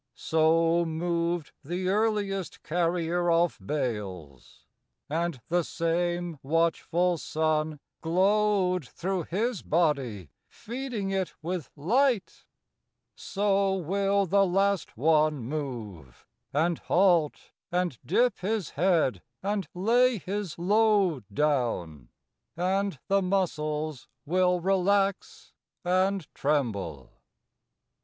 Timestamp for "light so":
11.75-13.75